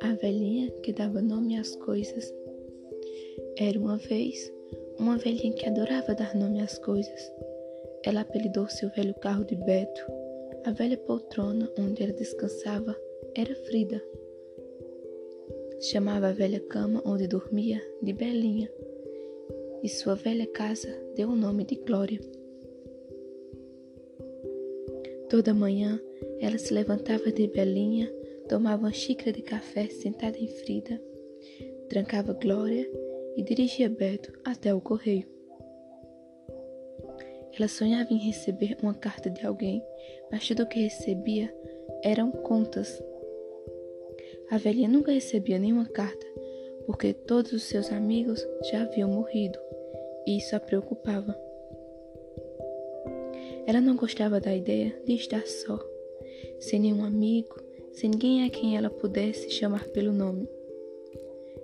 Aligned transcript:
A 0.00 0.14
velhinha 0.20 0.70
que 0.82 0.92
dava 0.92 1.22
nome 1.22 1.56
às 1.56 1.76
coisas. 1.76 2.34
Era 3.56 3.78
uma 3.78 3.96
vez 3.96 4.52
uma 4.98 5.16
velhinha 5.16 5.52
que 5.52 5.66
adorava 5.66 6.14
dar 6.14 6.34
nome 6.34 6.60
às 6.60 6.78
coisas. 6.78 7.32
Ela 8.04 8.22
apelidou 8.22 8.68
seu 8.68 8.88
velho 8.90 9.14
carro 9.14 9.44
de 9.44 9.54
Beto. 9.54 10.06
A 10.64 10.72
velha 10.72 10.96
poltrona 10.96 11.70
onde 11.78 12.02
ela 12.02 12.12
descansava 12.12 12.96
era 13.36 13.54
Frida. 13.54 14.02
Chamava 15.80 16.28
a 16.28 16.32
velha 16.32 16.60
cama 16.60 17.00
onde 17.04 17.28
dormia 17.28 17.80
de 18.02 18.12
Belinha. 18.12 18.68
E 19.82 19.88
sua 19.88 20.16
velha 20.16 20.46
casa 20.46 20.88
deu 21.14 21.28
o 21.28 21.36
nome 21.36 21.64
de 21.64 21.76
Glória. 21.76 22.37
Toda 25.28 25.52
manhã 25.52 26.00
ela 26.40 26.56
se 26.56 26.72
levantava 26.72 27.30
de 27.30 27.46
Belinha, 27.48 28.10
tomava 28.48 28.84
uma 28.84 28.92
xícara 28.92 29.30
de 29.30 29.42
café 29.42 29.86
sentada 29.88 30.38
em 30.38 30.48
Frida, 30.48 30.98
trancava 31.90 32.32
Glória 32.32 32.88
e 33.36 33.42
dirigia 33.42 33.90
Beto 33.90 34.32
até 34.42 34.74
o 34.74 34.80
correio. 34.80 35.26
Ela 37.58 37.68
sonhava 37.68 38.12
em 38.12 38.18
receber 38.18 38.78
uma 38.82 38.94
carta 38.94 39.28
de 39.28 39.44
alguém, 39.44 39.82
mas 40.30 40.46
tudo 40.46 40.62
o 40.62 40.66
que 40.66 40.80
recebia 40.80 41.54
eram 42.02 42.30
contas. 42.30 43.02
A 44.50 44.56
velhinha 44.56 44.88
nunca 44.88 45.12
recebia 45.12 45.58
nenhuma 45.58 45.86
carta, 45.86 46.26
porque 46.86 47.12
todos 47.12 47.52
os 47.52 47.64
seus 47.64 47.92
amigos 47.92 48.46
já 48.70 48.82
haviam 48.82 49.10
morrido, 49.10 49.58
e 50.26 50.38
isso 50.38 50.56
a 50.56 50.60
preocupava. 50.60 51.47
Ela 53.68 53.82
não 53.82 53.96
gostava 53.96 54.40
da 54.40 54.56
ideia 54.56 54.98
de 55.04 55.12
estar 55.12 55.46
só, 55.46 55.78
sem 56.58 56.80
nenhum 56.80 57.04
amigo, 57.04 57.54
sem 57.92 58.08
ninguém 58.08 58.42
a 58.42 58.48
quem 58.48 58.78
ela 58.78 58.88
pudesse 58.88 59.50
chamar 59.50 59.84
pelo 59.88 60.10
nome. 60.10 60.48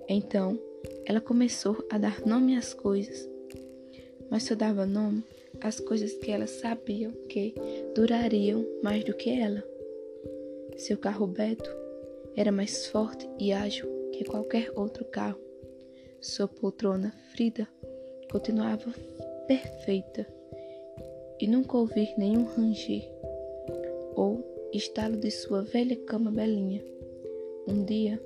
Então, 0.06 0.60
ela 1.06 1.18
começou 1.18 1.82
a 1.88 1.96
dar 1.96 2.20
nome 2.26 2.58
às 2.58 2.74
coisas, 2.74 3.26
mas 4.30 4.42
só 4.42 4.54
dava 4.54 4.84
nome 4.84 5.24
às 5.62 5.80
coisas 5.80 6.12
que 6.18 6.30
ela 6.30 6.46
sabia 6.46 7.10
que 7.26 7.54
durariam 7.94 8.66
mais 8.82 9.02
do 9.02 9.14
que 9.14 9.30
ela. 9.30 9.64
Seu 10.76 10.98
carro 10.98 11.26
Beto 11.26 11.74
era 12.36 12.52
mais 12.52 12.86
forte 12.88 13.26
e 13.40 13.50
ágil 13.50 13.88
que 14.12 14.26
qualquer 14.26 14.70
outro 14.76 15.06
carro. 15.06 15.40
Sua 16.20 16.46
poltrona 16.46 17.14
Frida 17.32 17.66
continuava 18.30 18.92
perfeita 19.46 20.33
e 21.44 21.46
nunca 21.46 21.76
ouvi 21.76 22.08
nenhum 22.16 22.44
ranger 22.44 23.06
ou 24.16 24.42
estalo 24.72 25.14
de 25.14 25.30
sua 25.30 25.60
velha 25.60 25.94
cama 25.94 26.30
belinha. 26.30 26.82
Um 27.68 27.84
dia, 27.84 28.18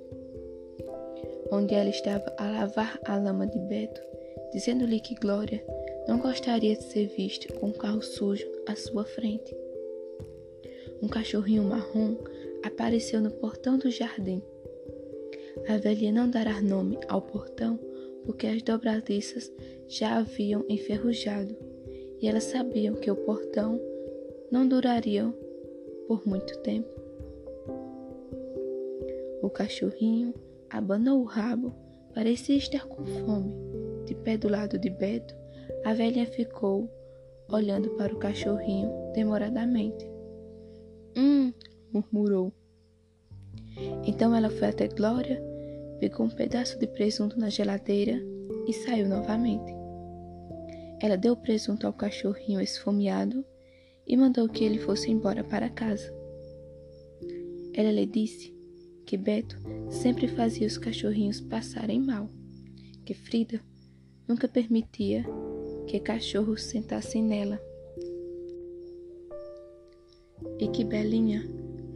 onde 1.50 1.74
ela 1.74 1.90
estava 1.90 2.32
a 2.38 2.48
lavar 2.48 2.96
a 3.04 3.16
lama 3.16 3.44
de 3.48 3.58
Beto, 3.58 4.00
dizendo-lhe 4.52 5.00
que 5.00 5.16
Glória 5.16 5.60
não 6.06 6.20
gostaria 6.20 6.76
de 6.76 6.84
ser 6.84 7.08
vista 7.08 7.52
com 7.54 7.70
um 7.70 7.72
carro 7.72 8.02
sujo 8.02 8.46
à 8.68 8.76
sua 8.76 9.04
frente. 9.04 9.52
Um 11.02 11.08
cachorrinho 11.08 11.64
marrom 11.64 12.16
apareceu 12.62 13.20
no 13.20 13.32
portão 13.32 13.78
do 13.78 13.90
jardim. 13.90 14.40
A 15.66 15.76
velha 15.76 16.12
não 16.12 16.30
dará 16.30 16.62
nome 16.62 16.96
ao 17.08 17.20
portão 17.20 17.80
porque 18.24 18.46
as 18.46 18.62
dobradiças 18.62 19.52
já 19.88 20.18
haviam 20.18 20.64
enferrujado 20.68 21.67
e 22.20 22.28
elas 22.28 22.44
sabiam 22.44 22.94
que 22.94 23.10
o 23.10 23.16
portão 23.16 23.80
não 24.50 24.66
duraria 24.66 25.32
por 26.06 26.26
muito 26.26 26.58
tempo. 26.60 26.88
O 29.42 29.50
cachorrinho 29.50 30.34
abanou 30.68 31.20
o 31.20 31.24
rabo, 31.24 31.72
parecia 32.14 32.56
estar 32.56 32.86
com 32.86 33.04
fome. 33.04 33.54
De 34.04 34.14
pé 34.14 34.36
do 34.36 34.48
lado 34.48 34.78
de 34.78 34.88
Beto, 34.88 35.34
a 35.84 35.92
velha 35.92 36.26
ficou 36.26 36.90
olhando 37.50 37.90
para 37.90 38.12
o 38.12 38.18
cachorrinho 38.18 38.90
demoradamente. 39.14 40.10
Hum, 41.16 41.52
murmurou. 41.92 42.52
Então 44.04 44.34
ela 44.34 44.50
foi 44.50 44.68
até 44.68 44.88
Glória, 44.88 45.42
pegou 46.00 46.26
um 46.26 46.30
pedaço 46.30 46.78
de 46.78 46.86
presunto 46.86 47.38
na 47.38 47.48
geladeira 47.48 48.20
e 48.66 48.72
saiu 48.72 49.08
novamente. 49.08 49.77
Ela 51.00 51.16
deu 51.16 51.34
o 51.34 51.36
presunto 51.36 51.86
ao 51.86 51.92
cachorrinho 51.92 52.60
esfomeado 52.60 53.44
e 54.06 54.16
mandou 54.16 54.48
que 54.48 54.64
ele 54.64 54.78
fosse 54.78 55.10
embora 55.10 55.44
para 55.44 55.68
casa. 55.68 56.12
Ela 57.74 57.92
lhe 57.92 58.06
disse 58.06 58.52
que 59.06 59.16
Beto 59.16 59.56
sempre 59.90 60.26
fazia 60.26 60.66
os 60.66 60.76
cachorrinhos 60.76 61.40
passarem 61.40 62.00
mal, 62.00 62.28
que 63.04 63.14
Frida 63.14 63.60
nunca 64.26 64.48
permitia 64.48 65.24
que 65.86 66.00
cachorros 66.00 66.64
sentassem 66.64 67.22
nela 67.22 67.60
e 70.58 70.68
que 70.68 70.84
Belinha 70.84 71.42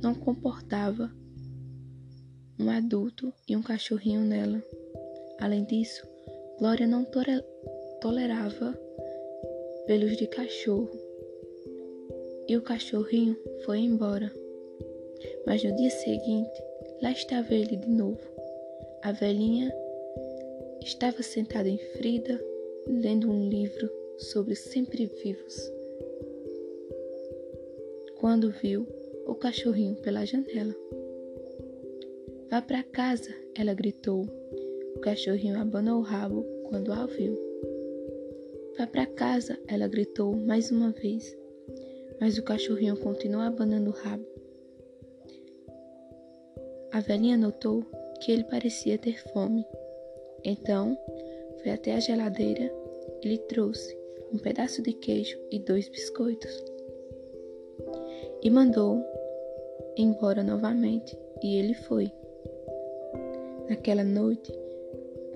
não 0.02 0.14
comportava 0.14 1.12
um 2.58 2.70
adulto 2.70 3.32
e 3.48 3.56
um 3.56 3.62
cachorrinho 3.62 4.20
nela. 4.22 4.62
Além 5.40 5.64
disso, 5.64 6.06
Glória 6.58 6.86
não 6.86 7.04
tolerava 8.00 8.78
pelos 9.86 10.16
de 10.16 10.26
cachorro 10.26 11.12
e 12.48 12.56
o 12.56 12.62
cachorrinho 12.62 13.36
foi 13.64 13.78
embora. 13.78 14.32
Mas 15.46 15.62
no 15.62 15.74
dia 15.76 15.90
seguinte, 15.90 16.50
lá 17.00 17.10
estava 17.10 17.54
ele 17.54 17.76
de 17.76 17.88
novo. 17.88 18.20
A 19.02 19.12
velhinha 19.12 19.72
estava 20.82 21.22
sentada 21.22 21.68
em 21.68 21.78
Frida, 21.78 22.40
lendo 22.86 23.30
um 23.30 23.48
livro 23.48 23.90
sobre 24.18 24.54
sempre-vivos. 24.54 25.72
Quando 28.18 28.50
viu 28.50 28.86
o 29.26 29.34
cachorrinho 29.34 29.96
pela 29.96 30.24
janela. 30.24 30.74
Vá 32.50 32.60
para 32.60 32.82
casa, 32.82 33.34
ela 33.56 33.72
gritou. 33.72 34.26
O 34.96 35.00
cachorrinho 35.00 35.58
abanou 35.58 36.00
o 36.00 36.02
rabo 36.02 36.44
quando 36.68 36.92
a 36.92 37.06
viu. 37.06 37.51
Vá 38.78 38.86
para 38.86 39.06
casa, 39.06 39.58
ela 39.68 39.88
gritou 39.88 40.34
mais 40.36 40.70
uma 40.70 40.90
vez. 40.90 41.36
Mas 42.20 42.38
o 42.38 42.42
cachorrinho 42.42 42.96
continuou 42.96 43.42
abanando 43.42 43.90
o 43.90 43.92
rabo. 43.92 44.26
A 46.92 47.00
velhinha 47.00 47.36
notou 47.36 47.84
que 48.20 48.30
ele 48.30 48.44
parecia 48.44 48.98
ter 48.98 49.22
fome. 49.32 49.64
Então, 50.44 50.96
foi 51.62 51.72
até 51.72 51.94
a 51.94 52.00
geladeira 52.00 52.72
e 53.22 53.28
lhe 53.28 53.38
trouxe 53.38 53.96
um 54.32 54.38
pedaço 54.38 54.82
de 54.82 54.92
queijo 54.92 55.38
e 55.50 55.58
dois 55.58 55.88
biscoitos. 55.88 56.64
E 58.42 58.50
mandou 58.50 59.02
embora 59.96 60.42
novamente, 60.42 61.18
e 61.42 61.56
ele 61.56 61.74
foi. 61.74 62.10
Naquela 63.68 64.04
noite, 64.04 64.52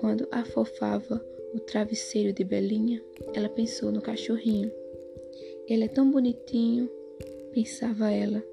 quando 0.01 0.27
afofava 0.31 1.23
o 1.57 1.61
travesseiro 1.61 2.35
de 2.35 2.45
Belinha, 2.45 3.03
ela 3.35 3.49
pensou 3.49 3.91
no 3.91 4.03
cachorrinho. 4.03 4.71
Ele 5.67 5.85
é 5.85 5.89
tão 5.89 6.11
bonitinho, 6.11 6.89
pensava 7.53 8.11
ela. 8.13 8.45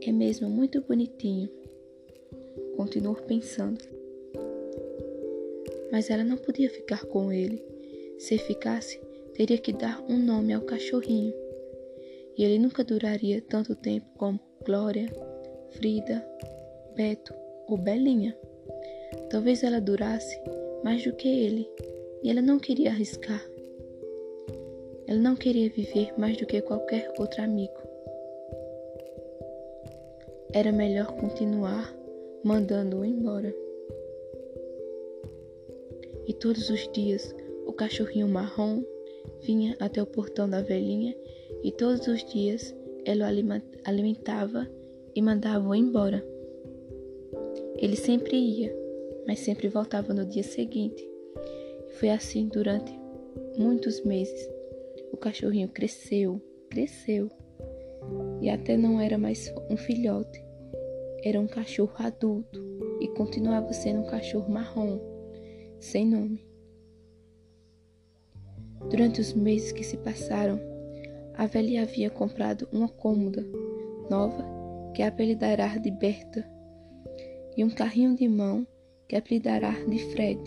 É 0.00 0.12
mesmo 0.12 0.48
muito 0.48 0.80
bonitinho. 0.80 1.50
Continuou 2.76 3.16
pensando. 3.16 3.84
Mas 5.90 6.08
ela 6.08 6.22
não 6.22 6.36
podia 6.36 6.70
ficar 6.70 7.04
com 7.06 7.32
ele. 7.32 7.60
Se 8.16 8.38
ficasse, 8.38 9.00
teria 9.34 9.58
que 9.58 9.72
dar 9.72 10.00
um 10.08 10.18
nome 10.18 10.52
ao 10.52 10.62
cachorrinho. 10.62 11.34
E 12.36 12.44
ele 12.44 12.60
nunca 12.60 12.84
duraria 12.84 13.42
tanto 13.42 13.74
tempo 13.74 14.06
como 14.16 14.38
Glória, 14.64 15.08
Frida, 15.70 16.24
Beto 16.94 17.34
ou 17.66 17.76
Belinha. 17.76 18.36
Talvez 19.30 19.64
ela 19.64 19.80
durasse 19.80 20.40
mais 20.82 21.02
do 21.04 21.12
que 21.14 21.28
ele, 21.28 21.68
e 22.22 22.30
ela 22.30 22.42
não 22.42 22.58
queria 22.58 22.90
arriscar. 22.90 23.44
Ela 25.06 25.18
não 25.18 25.34
queria 25.36 25.70
viver 25.70 26.12
mais 26.18 26.36
do 26.36 26.46
que 26.46 26.60
qualquer 26.60 27.12
outro 27.18 27.42
amigo. 27.42 27.78
Era 30.52 30.72
melhor 30.72 31.12
continuar 31.16 31.94
mandando-o 32.44 33.04
embora. 33.04 33.54
E 36.26 36.34
todos 36.34 36.68
os 36.70 36.86
dias 36.92 37.34
o 37.66 37.72
cachorrinho 37.72 38.28
marrom 38.28 38.82
vinha 39.40 39.76
até 39.80 40.02
o 40.02 40.06
portão 40.06 40.48
da 40.48 40.60
velhinha 40.60 41.14
e 41.62 41.72
todos 41.72 42.06
os 42.06 42.24
dias 42.24 42.74
ela 43.04 43.26
o 43.26 43.28
alimentava 43.84 44.68
e 45.14 45.22
mandava-o 45.22 45.74
embora. 45.74 46.24
Ele 47.76 47.96
sempre 47.96 48.36
ia, 48.36 48.74
mas 49.28 49.40
sempre 49.40 49.68
voltava 49.68 50.14
no 50.14 50.24
dia 50.24 50.42
seguinte. 50.42 51.06
Foi 51.98 52.08
assim 52.08 52.48
durante 52.48 52.98
muitos 53.58 54.02
meses. 54.02 54.48
O 55.12 55.18
cachorrinho 55.18 55.68
cresceu, 55.68 56.40
cresceu, 56.70 57.28
e 58.40 58.48
até 58.48 58.74
não 58.74 58.98
era 58.98 59.18
mais 59.18 59.52
um 59.68 59.76
filhote, 59.76 60.42
era 61.22 61.38
um 61.38 61.46
cachorro 61.46 61.92
adulto 61.98 62.58
e 63.00 63.08
continuava 63.08 63.70
sendo 63.74 64.00
um 64.00 64.06
cachorro 64.06 64.50
marrom, 64.50 64.98
sem 65.78 66.06
nome. 66.06 66.46
Durante 68.88 69.20
os 69.20 69.34
meses 69.34 69.72
que 69.72 69.84
se 69.84 69.98
passaram, 69.98 70.58
a 71.34 71.46
velha 71.46 71.82
havia 71.82 72.08
comprado 72.08 72.66
uma 72.72 72.88
cômoda 72.88 73.44
nova 74.08 74.42
que 74.94 75.02
apelidará 75.02 75.76
de 75.76 75.90
Berta 75.90 76.48
e 77.56 77.64
um 77.64 77.70
carrinho 77.70 78.14
de 78.14 78.26
mão 78.28 78.66
que 79.08 79.16
apelidará 79.16 79.72
de 79.72 79.98
Fred 80.12 80.40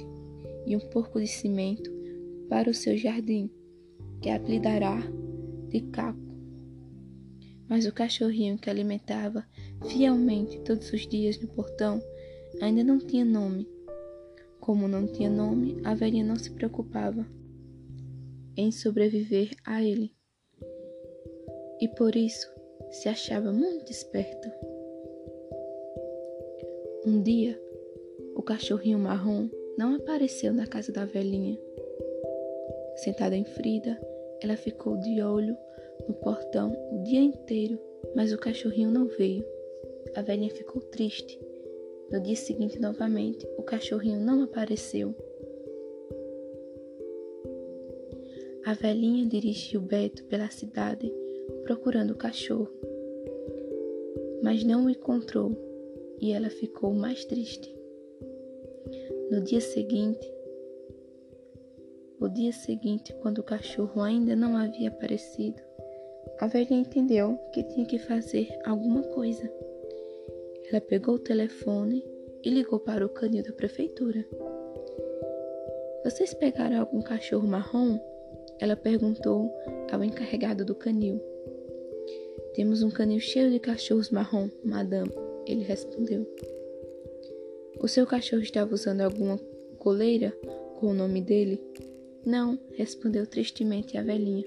e 0.65 0.75
um 0.75 0.79
porco 0.89 1.19
de 1.19 1.27
cimento 1.27 1.91
para 2.49 2.69
o 2.69 2.73
seu 2.73 2.97
jardim 2.97 3.49
que 4.21 4.29
apelidará 4.29 5.01
de 5.69 5.81
Caco 5.91 6.31
mas 7.71 7.85
o 7.85 7.93
cachorrinho 7.93 8.57
que 8.57 8.69
alimentava 8.69 9.45
fielmente 9.87 10.59
todos 10.59 10.91
os 10.91 11.07
dias 11.07 11.39
no 11.39 11.47
portão 11.47 12.03
ainda 12.61 12.83
não 12.83 12.99
tinha 12.99 13.23
nome. 13.23 13.65
Como 14.59 14.89
não 14.89 15.07
tinha 15.07 15.29
nome, 15.29 15.79
a 15.85 15.93
velhinha 15.93 16.25
não 16.25 16.35
se 16.35 16.51
preocupava 16.51 17.25
em 18.57 18.73
sobreviver 18.73 19.51
a 19.65 19.81
ele. 19.81 20.13
E 21.79 21.87
por 21.87 22.13
isso 22.13 22.45
se 22.91 23.07
achava 23.07 23.53
muito 23.53 23.89
esperta. 23.89 24.53
Um 27.05 27.23
dia, 27.23 27.57
o 28.36 28.42
cachorrinho 28.42 29.00
marrom 29.00 29.50
não 29.78 29.95
apareceu 29.95 30.54
na 30.54 30.68
casa 30.68 30.92
da 30.92 31.06
velhinha. 31.06 31.60
Sentada 32.95 33.36
em 33.36 33.45
Frida, 33.45 34.00
ela 34.42 34.56
ficou 34.56 34.98
de 34.98 35.22
olho 35.22 35.56
no 36.07 36.13
portão 36.16 36.72
o 36.92 37.04
dia 37.04 37.19
inteiro, 37.19 37.80
mas 38.16 38.33
o 38.33 38.38
cachorrinho 38.38 38.92
não 38.92 39.07
veio. 39.07 39.45
A 40.16 40.22
velhinha 40.22 40.50
ficou 40.50 40.81
triste. 40.81 41.39
No 42.12 42.22
dia 42.22 42.36
seguinte, 42.36 42.80
novamente, 42.80 43.48
o 43.57 43.63
cachorrinho 43.63 44.19
não 44.19 44.44
apareceu. 44.44 45.16
A 48.66 48.74
velhinha 48.74 49.25
dirigiu 49.25 49.81
Beto 49.81 50.24
pela 50.25 50.50
cidade 50.50 51.12
procurando 51.63 52.12
o 52.12 52.18
cachorro, 52.18 52.69
mas 54.44 54.63
não 54.63 54.86
o 54.86 54.89
encontrou 54.89 55.51
e 56.19 56.31
ela 56.31 56.50
ficou 56.50 56.94
mais 56.94 57.25
triste. 57.25 57.81
No 59.31 59.39
dia 59.39 59.62
seguinte, 59.62 60.30
o 62.19 62.28
dia 62.28 62.51
seguinte, 62.51 63.13
quando 63.22 63.38
o 63.38 63.44
cachorro 63.44 64.01
ainda 64.01 64.36
não 64.36 64.57
havia 64.57 64.89
aparecido, 64.89 65.62
a 66.38 66.48
velha 66.48 66.74
entendeu 66.74 67.38
que 67.54 67.63
tinha 67.63 67.86
que 67.86 67.98
fazer 67.98 68.50
alguma 68.66 69.01
coisa. 69.04 69.50
Ela 70.69 70.81
pegou 70.81 71.16
o 71.16 71.19
telefone 71.19 72.04
e 72.44 72.50
ligou 72.50 72.78
para 72.78 73.06
o 73.06 73.10
canil 73.10 73.42
da 73.42 73.54
prefeitura. 73.54 74.28
Vocês 76.04 76.33
pegaram 76.33 76.81
algum 76.81 77.01
cachorro 77.01 77.48
marrom? 77.48 77.98
Ela 78.60 78.75
perguntou 78.75 79.50
ao 79.89 80.04
encarregado 80.04 80.66
do 80.66 80.75
canil. 80.75 81.22
Temos 82.54 82.83
um 82.83 82.92
canil 82.92 83.22
cheio 83.22 83.50
de 83.50 83.60
cachorros 83.60 84.10
marrom, 84.10 84.50
madame, 84.62 85.13
ele 85.48 85.63
respondeu. 85.63 86.28
O 87.83 87.88
seu 87.88 88.06
cachorro 88.06 88.44
estava 88.44 88.75
usando 88.75 89.01
alguma 89.01 89.39
coleira 89.80 90.30
com 90.80 90.86
o 90.86 90.94
nome 90.94 91.19
dele? 91.19 91.60
Não, 92.24 92.60
respondeu 92.75 93.25
tristemente 93.25 93.98
a 93.98 94.04
velhinha 94.04 94.45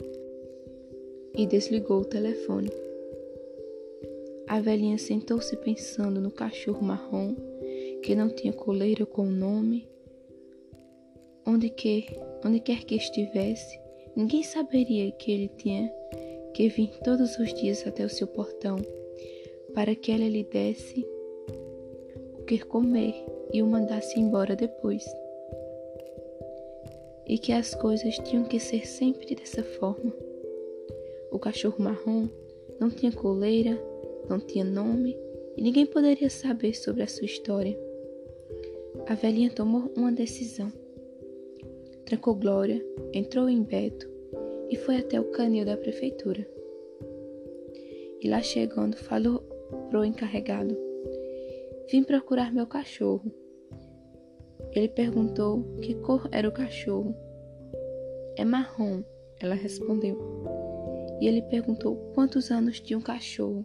e 1.37 1.45
desligou 1.45 2.03
o 2.03 2.05
telefone. 2.05 2.71
A 4.47 4.61
velhinha 4.61 4.97
sentou-se 4.99 5.57
pensando 5.57 6.21
no 6.21 6.31
cachorro 6.31 6.81
marrom 6.81 7.35
que 8.05 8.15
não 8.15 8.29
tinha 8.29 8.53
coleira 8.53 9.05
com 9.05 9.23
o 9.23 9.33
nome. 9.33 9.89
Onde, 11.45 11.71
que, 11.71 12.07
onde 12.45 12.61
quer 12.61 12.85
que 12.85 12.95
estivesse, 12.95 13.81
ninguém 14.15 14.45
saberia 14.45 15.11
que 15.11 15.33
ele 15.33 15.49
tinha 15.49 15.93
que 16.55 16.69
vir 16.69 16.91
todos 17.03 17.37
os 17.37 17.53
dias 17.53 17.85
até 17.85 18.05
o 18.05 18.09
seu 18.09 18.29
portão 18.29 18.77
para 19.75 19.97
que 19.97 20.13
ela 20.13 20.29
lhe 20.29 20.45
desse 20.45 21.05
o 22.45 22.47
que 22.47 22.59
comer 22.59 23.15
e 23.55 23.63
o 23.63 23.67
mandasse 23.67 24.21
embora 24.21 24.55
depois. 24.55 25.03
E 27.27 27.39
que 27.39 27.53
as 27.53 27.75
coisas 27.75 28.19
tinham 28.19 28.45
que 28.45 28.61
ser 28.61 28.87
sempre 28.87 29.35
dessa 29.35 29.63
forma. 29.63 30.13
O 31.33 31.39
cachorro 31.39 31.83
marrom 31.83 32.29
não 32.79 32.91
tinha 32.91 33.11
coleira, 33.11 33.83
não 34.29 34.39
tinha 34.39 34.63
nome 34.63 35.17
e 35.57 35.63
ninguém 35.63 35.87
poderia 35.87 36.29
saber 36.29 36.75
sobre 36.75 37.03
a 37.03 37.09
sua 37.09 37.25
história. 37.25 37.79
A 39.09 39.15
velhinha 39.15 39.51
tomou 39.51 39.91
uma 39.97 40.13
decisão. 40.13 40.71
Trancou 42.05 42.35
Glória, 42.35 42.85
entrou 43.15 43.49
em 43.49 43.63
Beto 43.63 44.07
e 44.69 44.77
foi 44.77 44.99
até 44.99 45.19
o 45.19 45.31
canil 45.31 45.65
da 45.65 45.79
prefeitura. 45.79 46.47
E 48.21 48.29
lá 48.29 48.43
chegando, 48.43 48.99
falou 48.99 49.39
pro 49.89 50.05
encarregado: 50.05 50.84
Vim 51.91 52.03
procurar 52.03 52.53
meu 52.53 52.67
cachorro. 52.67 53.33
Ele 54.73 54.89
perguntou 54.89 55.63
que 55.81 55.95
cor 55.95 56.29
era 56.33 56.49
o 56.49 56.53
cachorro. 56.53 57.15
É 58.37 58.45
marrom, 58.45 59.03
ela 59.41 59.55
respondeu 59.55 60.19
e 61.21 61.27
ele 61.27 61.43
perguntou 61.43 61.97
quantos 62.15 62.51
anos 62.51 62.81
tinha 62.81 62.99
um 62.99 63.03
cachorro. 63.03 63.65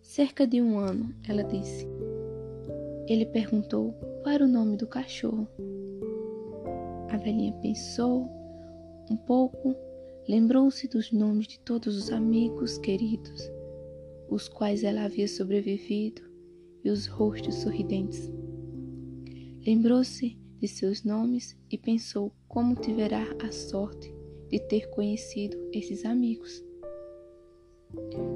Cerca 0.00 0.46
de 0.46 0.60
um 0.60 0.78
ano, 0.78 1.14
ela 1.28 1.42
disse. 1.42 1.86
Ele 3.06 3.26
perguntou 3.26 3.92
qual 4.22 4.34
era 4.34 4.44
o 4.44 4.48
nome 4.48 4.76
do 4.76 4.86
cachorro. 4.86 5.46
A 7.10 7.16
velhinha 7.16 7.52
pensou 7.60 8.28
um 9.10 9.16
pouco, 9.16 9.76
lembrou-se 10.28 10.88
dos 10.88 11.12
nomes 11.12 11.46
de 11.46 11.60
todos 11.60 11.96
os 11.96 12.10
amigos 12.10 12.78
queridos, 12.78 13.50
os 14.28 14.48
quais 14.48 14.82
ela 14.84 15.04
havia 15.04 15.28
sobrevivido, 15.28 16.22
e 16.84 16.90
os 16.90 17.06
rostos 17.06 17.56
sorridentes. 17.56 18.30
Lembrou-se 19.66 20.36
de 20.60 20.68
seus 20.68 21.04
nomes 21.04 21.56
e 21.70 21.78
pensou 21.78 22.32
como 22.48 22.74
tiverá 22.74 23.24
a 23.42 23.50
sorte 23.50 24.14
de 24.48 24.58
ter 24.58 24.90
conhecido 24.90 25.56
esses 25.72 26.04
amigos. 26.04 26.62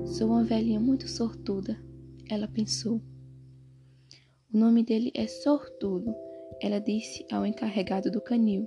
Sou 0.06 0.28
uma 0.28 0.44
velhinha 0.44 0.80
muito 0.80 1.08
sortuda, 1.08 1.78
ela 2.28 2.48
pensou. 2.48 3.00
O 4.52 4.58
nome 4.58 4.82
dele 4.82 5.10
é 5.14 5.26
Sortudo, 5.26 6.14
ela 6.60 6.78
disse 6.78 7.26
ao 7.30 7.44
encarregado 7.44 8.10
do 8.10 8.20
canil. 8.20 8.66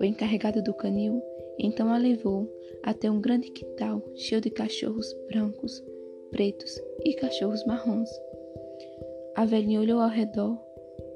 O 0.00 0.04
encarregado 0.04 0.62
do 0.62 0.74
canil 0.74 1.22
então 1.58 1.92
a 1.92 1.98
levou 1.98 2.50
até 2.82 3.10
um 3.10 3.20
grande 3.20 3.50
quintal 3.50 4.02
cheio 4.14 4.40
de 4.40 4.50
cachorros 4.50 5.12
brancos, 5.28 5.82
pretos 6.30 6.78
e 7.04 7.14
cachorros 7.14 7.64
marrons. 7.64 8.10
A 9.36 9.44
velhinha 9.44 9.80
olhou 9.80 10.00
ao 10.00 10.08
redor 10.08 10.58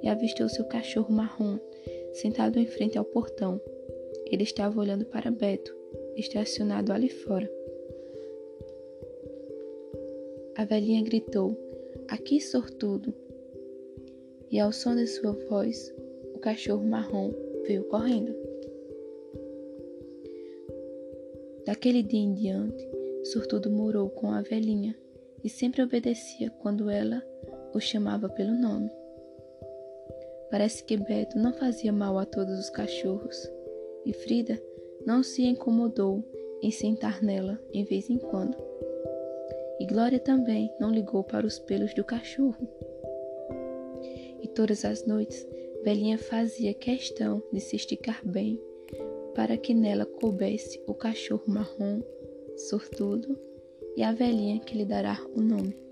e 0.03 0.09
avistou 0.09 0.49
seu 0.49 0.65
cachorro 0.67 1.13
marrom 1.13 1.59
sentado 2.13 2.59
em 2.59 2.67
frente 2.67 2.97
ao 2.97 3.05
portão. 3.05 3.61
Ele 4.27 4.43
estava 4.43 4.79
olhando 4.79 5.07
para 5.07 5.31
Beto, 5.31 5.75
estacionado 6.17 6.93
ali 6.93 7.09
fora. 7.09 7.51
A 10.57 10.65
velhinha 10.65 11.03
gritou: 11.03 11.57
Aqui, 12.09 12.41
sortudo! 12.41 13.15
E 14.51 14.61
ao 14.61 14.73
som 14.73 14.95
de 14.95 15.07
sua 15.07 15.33
voz, 15.49 15.93
o 16.35 16.39
cachorro 16.39 16.87
marrom 16.87 17.33
veio 17.67 17.85
correndo. 17.85 18.35
Daquele 21.65 22.03
dia 22.03 22.21
em 22.21 22.35
diante, 22.35 22.91
Sortudo 23.23 23.71
morou 23.71 24.09
com 24.09 24.31
a 24.31 24.41
velhinha 24.41 24.97
e 25.45 25.49
sempre 25.49 25.83
obedecia 25.83 26.51
quando 26.51 26.89
ela 26.89 27.23
o 27.75 27.81
chamava 27.81 28.29
pelo 28.29 28.53
nome. 28.53 28.91
Parece 30.51 30.83
que 30.83 30.97
Beto 30.97 31.39
não 31.39 31.53
fazia 31.53 31.93
mal 31.93 32.19
a 32.19 32.27
todos 32.27 32.59
os 32.59 32.71
cachorros 32.71 33.49
e 34.05 34.13
Frida 34.13 34.61
não 35.07 35.23
se 35.23 35.43
incomodou 35.43 36.25
em 36.63 36.71
sentar 36.71 37.23
nela 37.23 37.61
em 37.73 37.85
vez 37.85 38.11
em 38.11 38.19
quando. 38.19 38.57
E 39.79 39.87
Glória 39.87 40.19
também 40.19 40.71
não 40.79 40.91
ligou 40.91 41.25
para 41.25 41.47
os 41.47 41.59
pelos 41.59 41.95
do 41.95 42.05
cachorro. 42.05 42.69
E 44.43 44.49
todas 44.49 44.85
as 44.85 45.07
noites, 45.07 45.47
Belinha 45.83 46.19
fazia 46.19 46.75
questão 46.75 47.43
de 47.53 47.61
se 47.61 47.77
esticar 47.77 48.21
bem 48.27 48.61
para 49.35 49.57
que 49.57 49.73
nela 49.73 50.05
coubesse 50.05 50.83
o 50.87 50.93
cachorro 50.93 51.45
marrom, 51.47 52.03
sortudo, 52.57 53.39
e 53.97 54.03
a 54.03 54.13
velhinha 54.13 54.61
que 54.61 54.77
lhe 54.77 54.85
dará 54.85 55.19
o 55.35 55.41
nome. 55.41 55.90